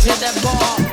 to 0.00 0.08
the 0.08 0.40
ball. 0.42 0.89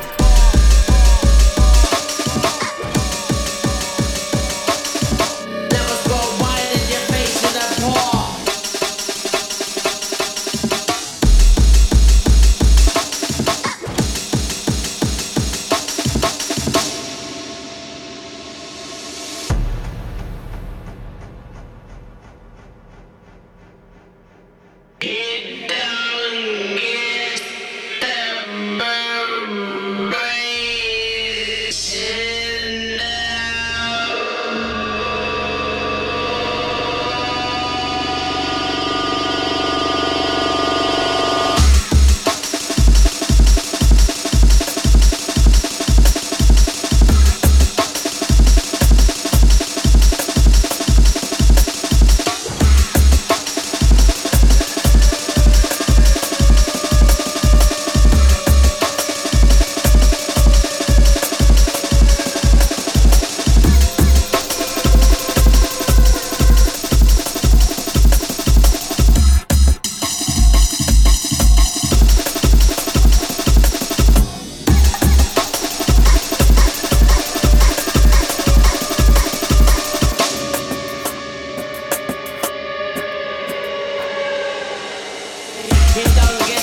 Get 85.98 86.16
down, 86.16 86.38
get 86.48 86.57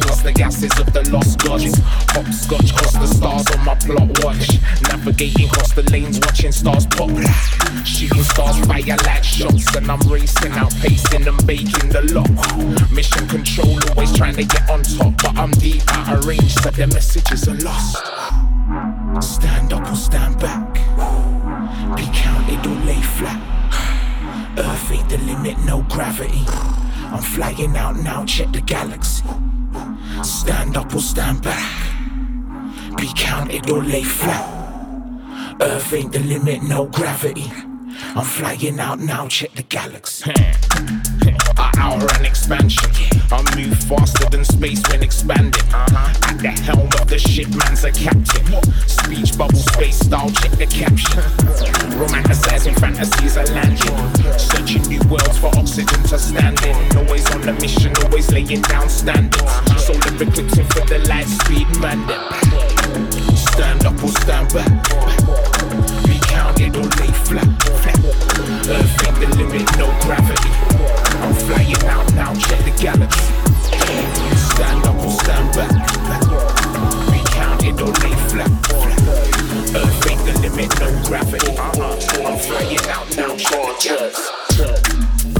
plus 0.00 0.22
the 0.22 0.32
gases 0.32 0.72
of 0.78 0.92
the 0.92 1.08
lost 1.10 1.38
gods. 1.38 1.78
Hopscotch 2.12 2.74
cross 2.74 2.92
the 2.94 3.06
stars 3.06 3.46
on 3.56 3.64
my 3.64 3.74
plot 3.74 4.24
watch. 4.24 4.60
Navigating 4.82 5.46
across 5.46 5.72
the 5.72 5.82
lanes, 5.90 6.18
watching 6.20 6.52
stars 6.52 6.86
pop. 6.86 7.10
Shooting 7.84 8.22
stars 8.24 8.58
fire 8.66 8.96
like 9.04 9.24
shots. 9.24 9.74
And 9.76 9.90
I'm 9.90 10.00
racing, 10.08 10.52
outpacing 10.52 11.26
and 11.26 11.46
baking 11.46 11.90
the 11.90 12.02
lock. 12.14 12.90
Mission 12.90 13.26
control, 13.28 13.78
always 13.90 14.12
trying 14.16 14.36
to 14.36 14.44
get 14.44 14.68
on 14.70 14.82
top. 14.82 15.14
But 15.22 15.36
I'm 15.38 15.50
deep 15.52 15.82
out 15.88 16.18
of 16.18 16.26
range, 16.26 16.54
so 16.54 16.70
the 16.70 16.86
messages 16.86 17.48
are 17.48 17.58
lost. 17.64 17.96
Stand 19.22 19.72
up 19.72 19.90
or 19.90 19.96
stand 19.96 20.38
back. 20.38 20.74
Be 21.96 22.04
counted 22.12 22.66
or 22.66 22.78
lay 22.84 23.00
flat. 23.00 23.40
Earth 24.58 24.90
ain't 24.90 25.08
the 25.08 25.18
limit, 25.18 25.58
no 25.64 25.82
gravity. 25.82 26.44
I'm 27.12 27.22
flying 27.22 27.76
out 27.76 27.96
now, 27.96 28.24
check 28.24 28.52
the 28.52 28.60
galaxy. 28.60 29.22
Stand 30.22 30.76
up 30.76 30.94
or 30.94 31.00
stand 31.00 31.42
back. 31.42 32.96
Be 32.96 33.10
counted 33.14 33.70
or 33.70 33.82
lay 33.82 34.02
flat. 34.02 34.46
Earth 35.60 35.92
ain't 35.92 36.12
the 36.12 36.20
limit, 36.20 36.62
no 36.62 36.86
gravity. 36.86 37.50
I'm 38.14 38.24
flying 38.24 38.78
out 38.78 39.00
now, 39.00 39.28
check 39.28 39.52
the 39.54 39.62
galaxy. 39.62 40.32
I 41.76 41.92
outrun 41.92 42.24
expansion. 42.24 42.90
I 43.30 43.42
move 43.56 43.76
faster 43.78 44.28
than 44.30 44.44
space 44.44 44.82
when 44.88 45.02
expanding. 45.02 45.62
Uh-huh. 45.72 46.30
At 46.30 46.38
the 46.40 46.50
helm 46.50 46.86
of 47.00 47.08
the 47.08 47.18
ship, 47.18 47.48
man's 47.54 47.84
a 47.84 47.92
captain. 47.92 48.46
Speech 48.86 49.36
bubble, 49.36 49.58
space 49.58 49.98
style, 49.98 50.30
check 50.30 50.52
the 50.52 50.66
caption. 50.66 51.20
Romanticizing 52.00 52.78
fantasies 52.78 53.36
are 53.36 53.46
landing. 53.46 54.38
Searching 54.38 54.82
new 54.88 55.00
worlds 55.08 55.38
for 55.38 55.48
oxygen 55.58 56.02
to 56.04 56.18
stand 56.18 56.62
in. 56.64 56.96
Always 56.96 57.28
on 57.34 57.48
a 57.48 57.52
mission, 57.60 57.94
always 58.04 58.30
laying 58.32 58.62
down 58.62 58.88
standards. 58.88 59.42
Uh-huh. 59.42 59.78
Solar 59.78 60.22
eclipsing 60.22 60.66
for 60.66 60.84
the 60.86 60.98
light 61.08 61.26
speed 61.26 61.68
mandate. 61.80 62.20
Stand 63.52 63.84
up 63.86 64.02
or 64.02 64.12
stand 64.24 64.52
back. 64.52 64.70
Be 66.04 66.18
counted 66.24 66.76
or 66.76 66.88
lay 67.00 67.12
flat. 67.24 67.48
Earth 68.68 69.06
ain't 69.06 69.20
the 69.20 69.28
limit, 69.36 69.66
no 69.78 69.86
gravity. 70.02 71.05
I'm 71.26 71.34
flying 71.34 71.84
out 71.86 72.14
now, 72.14 72.32
check 72.34 72.64
the 72.64 72.70
galaxy. 72.80 73.34
Stand 74.54 74.84
up 74.86 74.94
or 74.94 75.10
stand 75.10 75.56
back. 75.56 75.72
Be 77.10 77.18
counted 77.32 77.80
lay 78.00 78.14
flat. 78.30 78.52
The 79.72 80.32
limit, 80.40 80.70
no 80.78 80.88
gravity. 81.04 81.58
I'm 81.58 82.38
flying 82.38 82.78
out 82.88 83.16
now, 83.16 83.36
check 83.36 84.12
the. 84.12 85.35